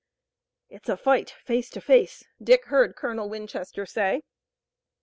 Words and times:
"It's 0.67 0.89
a 0.89 0.97
fight, 0.97 1.29
face 1.45 1.69
to 1.69 1.79
face," 1.79 2.23
Dick 2.41 2.65
heard 2.65 2.95
Colonel 2.95 3.29
Winchester 3.29 3.85
say. 3.85 4.23